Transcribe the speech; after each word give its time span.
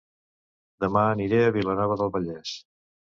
Dema 0.85 1.03
aniré 1.09 1.41
a 1.43 1.51
Vilanova 1.57 1.99
del 2.01 2.09
Vallès 2.17 2.55